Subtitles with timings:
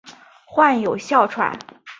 [0.47, 1.59] 患有哮喘。